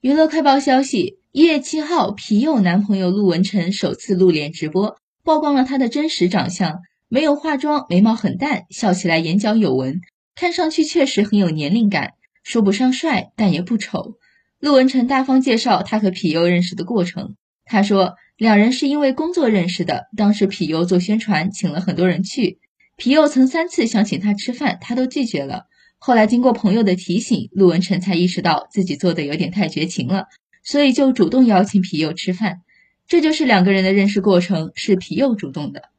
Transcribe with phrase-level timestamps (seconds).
[0.00, 10.00] 娱乐快报消息：一月七号，皮佑男朋友陆文晨首次露脸直播，曝光了他的真实长相，没有化妆，眉毛很淡，笑起来眼角有纹，
[10.36, 12.12] 看上去确实很有年龄感，
[12.44, 14.14] 说不上帅，但也不丑。
[14.60, 22.60] 陆文晨大方介绍他和皮佑认识的过程，他说两人是因为工作认识的，当时皮佑做宣传，请了很多人去，
[22.96, 25.64] 皮佑曾三次想请他吃饭，他都拒绝了。
[25.98, 30.26] 后来经过朋友的提醒，陆文成才意识到自己做的有点太绝情了，
[30.62, 32.60] 所以就主动邀请皮佑吃饭。
[33.06, 35.90] 这就是两个人的认识过程，是皮佑主动的。